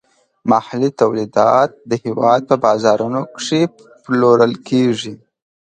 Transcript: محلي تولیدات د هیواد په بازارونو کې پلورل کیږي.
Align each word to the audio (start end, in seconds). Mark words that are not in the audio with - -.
محلي 0.51 0.89
تولیدات 1.01 1.69
د 1.89 1.91
هیواد 2.05 2.41
په 2.49 2.55
بازارونو 2.65 3.21
کې 3.45 3.59
پلورل 4.03 4.53
کیږي. 4.67 5.13